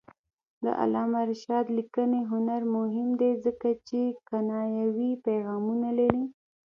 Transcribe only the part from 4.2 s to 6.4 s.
کنایوي پیغامونه لري.